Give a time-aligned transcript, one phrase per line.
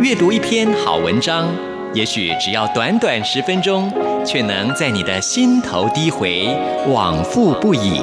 [0.00, 1.48] 阅读一篇好文章，
[1.94, 3.90] 也许只要短短十分钟，
[4.24, 6.48] 却能在你的心头低回，
[6.88, 8.00] 往复不已。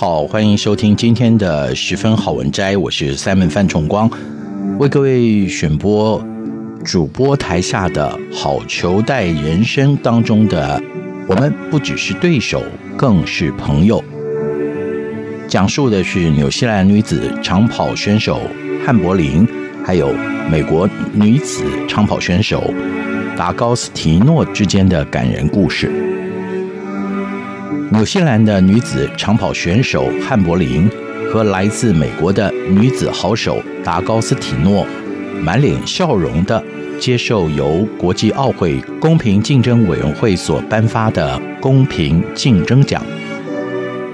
[0.00, 4.08] 好，欢迎收听今天的十分好文摘，我是 Simon 范崇光，
[4.78, 6.24] 为各位选播
[6.84, 10.80] 主播台下的好球带人生当中的
[11.26, 12.62] 我们不只是对手，
[12.96, 14.00] 更是朋友。
[15.48, 18.40] 讲述的是纽西兰女子长跑选手
[18.86, 19.44] 汉柏林，
[19.84, 20.14] 还有
[20.48, 22.72] 美国女子长跑选手
[23.36, 25.90] 达高斯提诺之间的感人故事。
[27.90, 30.88] 纽西兰的女子长跑选手汉柏林
[31.32, 34.86] 和来自美国的女子好手达高斯提诺，
[35.42, 36.62] 满脸笑容地
[37.00, 43.02] 接受由国际奥会公平竞争委员会所颁发的公平竞争奖。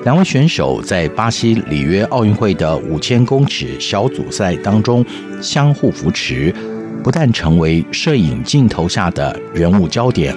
[0.04, 5.04] 两位选手在巴西里约奥运会的五千公尺小组赛当中
[5.42, 6.54] 相互扶持，
[7.02, 10.32] 不但成为摄影镜头下的人物焦点。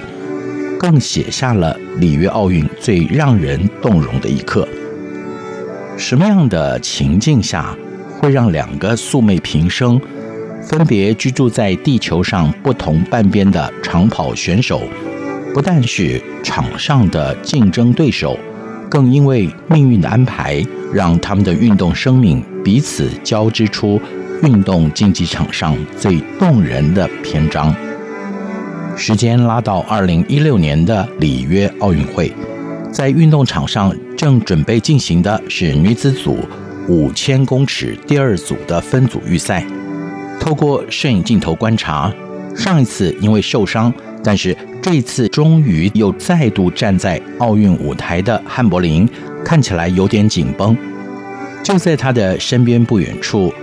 [0.79, 4.67] 更写下了里约奥运最让人动容的一刻。
[5.97, 7.75] 什么样的情境下
[8.19, 9.99] 会让两个素昧平生、
[10.61, 14.81] 分别居住在地球上不同半边的长跑选手，
[15.53, 18.37] 不但是场上的竞争对手，
[18.89, 23.99] 更因为命运的安排，让他们的运动生命彼此交织出
[24.43, 27.75] 运动竞技场上最动人的篇章。
[28.97, 32.33] 时间拉到二零一六年的里约奥运会，
[32.91, 36.39] 在运动场上正准备进行的是女子组
[36.87, 39.63] 五千公尺第二组的分组预赛。
[40.39, 42.11] 透过摄影镜头观察，
[42.55, 43.93] 上一次因为受伤，
[44.23, 49.07] 但是这一次终于又再度站在奥运舞台的汉柏林，
[49.45, 50.75] 看起来有点紧绷。
[51.61, 53.53] 就在他的身边不远处，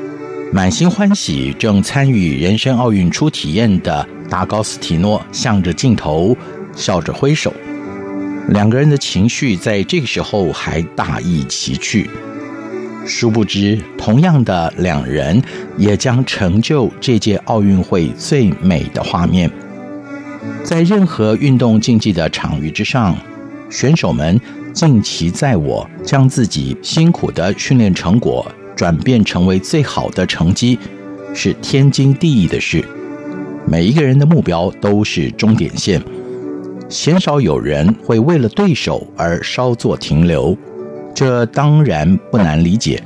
[0.54, 4.08] 满心欢喜正参与人生奥运初体验的。
[4.30, 6.36] 达高斯提诺向着镜头
[6.76, 7.52] 笑着挥手，
[8.50, 12.08] 两个人的情绪在这个时候还大异其趣。
[13.04, 15.42] 殊不知，同样的两人
[15.76, 19.50] 也将成就这届奥运会最美的画面。
[20.62, 23.16] 在任何运动竞技的场域之上，
[23.68, 24.40] 选手们
[24.72, 30.78] 尽其在我，将自己辛苦的训练成果转变成为最好的成绩，
[31.34, 32.84] 是天经地义的事。
[33.66, 36.02] 每一个人的目标都是终点线，
[36.88, 40.56] 鲜少有人会为了对手而稍作停留，
[41.14, 43.02] 这当然不难理解，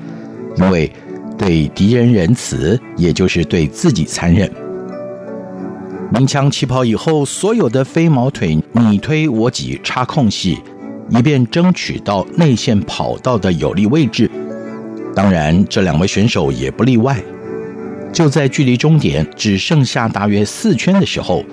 [0.57, 0.91] 因为
[1.37, 4.51] 对敌人仁慈，也就是对自己残忍。
[6.11, 10.59] 鸣枪起跑以后，所有的飞毛腿你推我挤插空隙，
[11.11, 14.29] 以便争取到内线跑道的有利位置。
[15.19, 17.21] 当然，这两位选手也不例外。
[18.13, 21.45] 就在距离终点只剩下大约四圈的时候，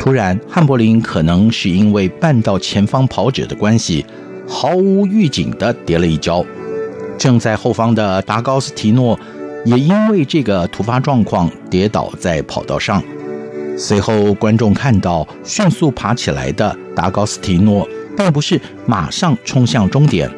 [0.00, 4.04] 突然汉柏林可能是因为绊到前方跑者的关系，
[4.48, 6.44] 毫无预警地跌了一跤。
[7.16, 9.16] 正在后方的达高斯提诺
[9.64, 13.00] 也因为这个突发状况跌倒在跑道上。
[13.78, 20.28] 随后观众看到迅速爬起来的达高斯提诺，并不是马上冲向终点，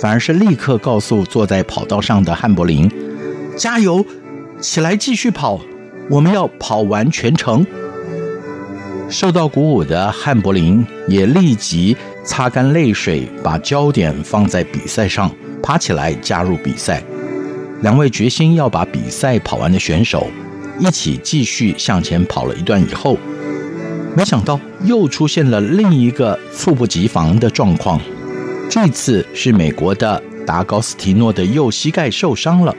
[0.00, 2.90] 反而是立刻告诉坐在跑道上的汉柏林
[3.54, 4.04] ：“加油！”
[4.60, 5.60] 起来继续跑，
[6.08, 7.66] 我们要跑完全程。
[9.08, 15.30] 受到鼓舞的汉柏林也立即擦干泪水，把焦点放在比赛上，
[15.62, 17.02] 爬起来加入比赛。
[17.82, 20.28] 两位决心要把比赛跑完的选手
[20.78, 23.16] 一起继续向前跑了一段以后，
[24.16, 28.00] 没想到又出现了另一个猝不及防的状况。
[28.70, 32.72] 这次是美国的达高斯提诺的右膝盖受伤了。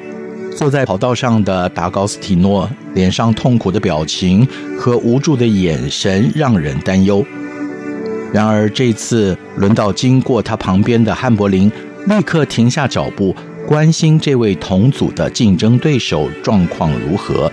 [0.55, 4.47] 坐在跑道上的达高斯提诺脸上痛苦的表情
[4.79, 7.25] 和无助的眼神让人担忧。
[8.31, 11.69] 然而这次轮到经过他旁边的汉柏林，
[12.07, 13.35] 立刻停下脚步，
[13.67, 17.51] 关心这位同组的竞争对手状况如何，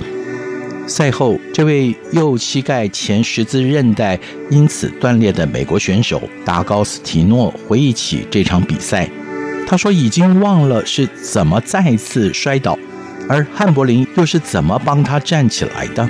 [0.89, 4.19] 赛后，这位右膝盖前十字韧带
[4.49, 9.07] 因此断裂的美国选手达高斯提诺回忆起这场比赛，
[9.67, 12.77] 他说：“已经忘了是怎么再次摔倒，
[13.29, 16.09] 而汉柏林又是怎么帮他站起来的。”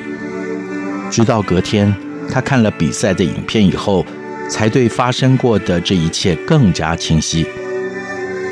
[1.10, 1.92] 直到隔天，
[2.30, 4.06] 他看了比赛的影片以后，
[4.48, 7.44] 才对发生过的这一切更加清晰。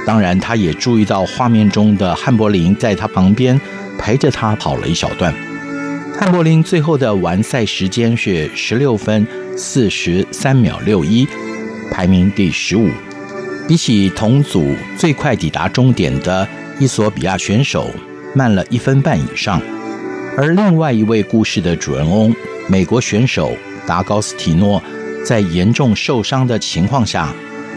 [0.04, 3.60] 当然，他也注意到画面中的汉柏林在他旁边
[3.96, 5.32] 陪着他跑了一小段。
[6.18, 11.28] 汉柏林最后的完赛时间是十六分四十三秒六一，
[11.90, 12.88] 排名第十五，
[13.68, 16.48] 比起同组最快抵达终点的
[16.80, 17.90] 伊索比亚选手
[18.34, 19.60] 慢了一分半以上。
[20.38, 22.34] 而另外一位故事的主人翁，
[22.66, 23.54] 美国选手
[23.86, 24.82] 达高斯提诺，
[25.22, 27.30] 在严重受伤的情况下，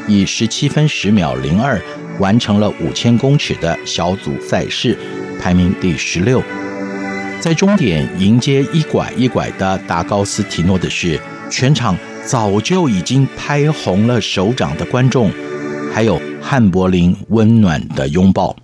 [0.07, 1.79] 以十七分十秒零二
[2.19, 4.97] 完成了五千公尺的小组赛事，
[5.41, 6.41] 排名第十六。
[7.39, 11.19] 在终点迎接一拐一拐的达高斯提诺的是
[11.49, 11.95] 全场
[12.25, 15.31] 早就已经拍红了手掌的观众，
[15.93, 18.55] 还有汉柏林温暖的拥抱。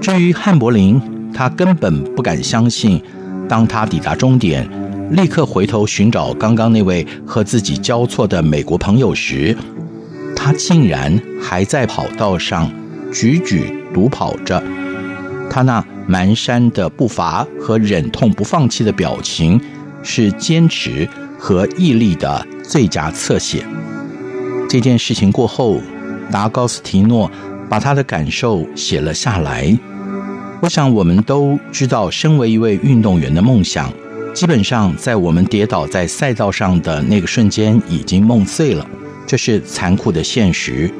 [0.00, 1.00] 至于汉柏林，
[1.34, 3.02] 他根本不敢相信，
[3.48, 4.66] 当他抵达终点，
[5.10, 9.54] 立刻回头寻找刚刚那位和自己交错的美国朋友时，
[10.34, 12.70] 他竟然还在跑道上
[13.12, 14.62] 踽踽独跑着。
[15.50, 19.60] 他那蹒跚的步伐和忍痛不放弃的表情，
[20.02, 21.06] 是坚持
[21.38, 23.62] 和毅力的最佳侧写。
[24.68, 25.80] 这件事情过后，
[26.30, 27.30] 达高斯提诺
[27.68, 29.78] 把他的感受写了下来。
[30.60, 33.92] 我想，我们都知道，身为一位运动员的梦想，
[34.34, 38.86] 基本上在我们跌倒在赛道上的那个瞬间已经梦碎了，
[39.26, 40.90] 这是残酷的现实。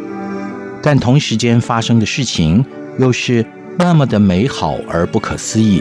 [0.83, 2.65] 但同时间发生的事情，
[2.99, 3.45] 又是。
[3.79, 5.81] 那么的美好而不可思议。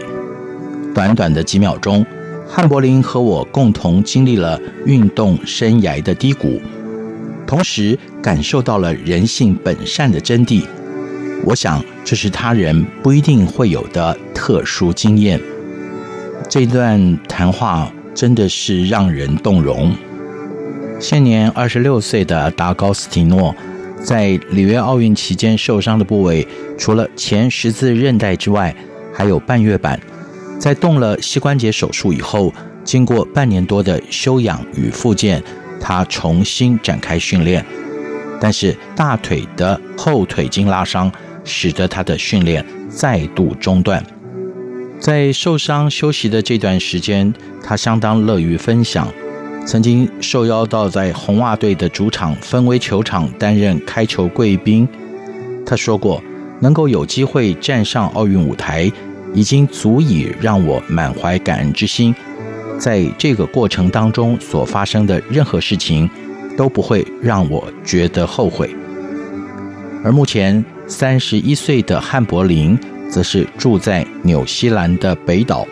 [0.94, 2.05] 短短的几秒钟，
[2.47, 6.61] 汉柏林和我共同经历了运动生涯的低谷，
[7.47, 10.63] 同时感受到了人性本善的真谛。
[11.44, 15.41] 我想，这是他人不一定会有的特殊经验。
[16.47, 19.91] 这段谈话真的是让人动容。
[20.99, 23.55] 现年二十六岁的达高斯提诺。
[24.03, 26.47] 在里约奥运期间受伤的部位，
[26.77, 28.75] 除了前十字韧带之外，
[29.13, 29.99] 还有半月板。
[30.59, 32.53] 在动了膝关节手术以后，
[32.83, 35.44] 经过半年多的休养与复健，
[35.79, 37.65] 他重新展开训练。
[38.39, 41.11] 但是大腿的后腿筋拉伤，
[41.44, 44.03] 使得他的训练再度中断。
[44.99, 47.33] 在受伤休息的这段时间，
[47.63, 49.11] 他相当乐于分享。
[49.67, 54.87] 曾经受邀到在红袜队的主场芬威球场担任开球贵宾，
[55.65, 56.23] 他说过
[56.61, 58.89] ：“能够有机会站上奥运舞台，
[59.33, 62.15] 已经足以让我满怀感恩之心。
[62.79, 66.09] 在这个过程当中所发生的任何事情，
[66.55, 68.73] 都不会让我觉得后悔。”
[70.01, 72.79] 而目前三十一岁的汉柏林，
[73.11, 75.67] 则是住在纽西兰的北岛，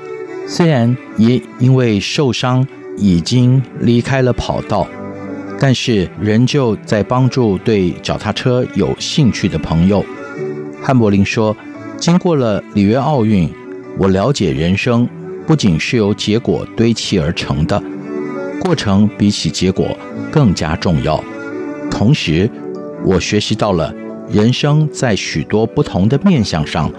[0.45, 2.67] 虽然也因为受伤。
[2.97, 4.87] 已经离开了跑道，
[5.59, 10.03] 但是仍旧在帮助对脚踏车有兴趣的朋友。
[10.81, 11.55] 汉柏林说
[11.97, 13.49] ：“经过了里约奥运，
[13.97, 15.07] 我了解人生
[15.47, 17.81] 不仅是由结果堆砌而成的，
[18.59, 19.97] 过程比起结果
[20.31, 21.21] 更加重要。
[21.89, 22.49] 同时，
[23.03, 23.93] 我学习到了
[24.29, 26.91] 人生在许多不同的面向上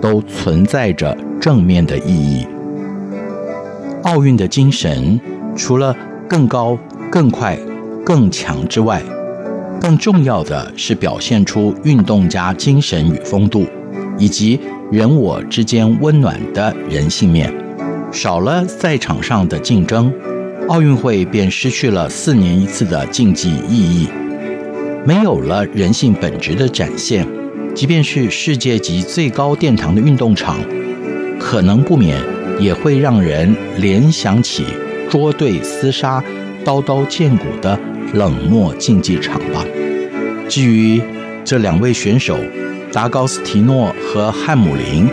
[0.00, 2.46] 都存在着正面的意义。
[4.02, 5.20] 奥运的精神。”
[5.56, 5.94] 除了
[6.28, 6.78] 更高、
[7.10, 7.58] 更快、
[8.04, 9.02] 更强之外，
[9.80, 13.66] 更重要的是表现出运动家精神与风度，
[14.18, 17.52] 以及人我之间温暖的人性面。
[18.12, 20.12] 少了赛场上的竞争，
[20.68, 24.08] 奥运会便失去了四年一次的竞技意义。
[25.06, 27.26] 没有了人性本质的展现，
[27.74, 30.56] 即便是世界级最高殿堂的运动场，
[31.38, 32.20] 可能不免
[32.58, 34.64] 也会让人联想起。
[35.10, 36.22] 捉对厮杀、
[36.64, 37.78] 刀刀见骨的
[38.14, 39.64] 冷漠竞技场吧。
[40.48, 41.02] 至于
[41.44, 42.38] 这两位选手
[42.92, 45.06] 达高斯提诺和汉姆林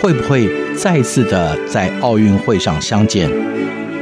[0.00, 3.30] 会不会再次的在奥运会上相见，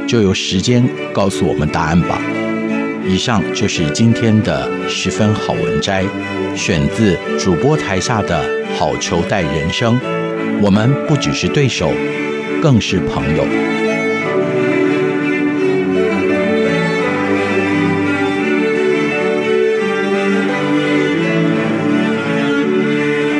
[0.07, 2.21] 就由时间告诉我们答案吧。
[3.07, 6.05] 以上就是今天的十分好文摘，
[6.55, 8.43] 选自主播台下的
[8.77, 9.99] 好球带人生。
[10.61, 11.91] 我们不只是对手，
[12.61, 13.88] 更是朋友。